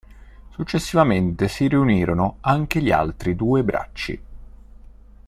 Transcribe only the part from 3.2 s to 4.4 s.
due bracci.